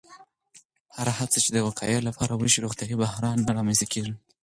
هره 0.97 1.11
هڅه 1.19 1.37
چې 1.43 1.49
د 1.53 1.57
وقایې 1.67 1.99
لپاره 2.07 2.33
وشي، 2.35 2.59
روغتیایي 2.65 2.95
بحران 3.03 3.37
نه 3.47 3.51
رامنځته 3.57 3.85
کېږي. 3.93 4.13